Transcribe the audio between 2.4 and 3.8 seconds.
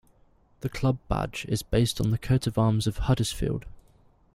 of arms of Huddersfield.